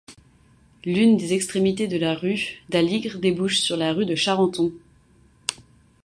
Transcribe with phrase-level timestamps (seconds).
[0.83, 4.73] L'une des extrémités de la rue d'Aligre débouche sur la rue de Charenton.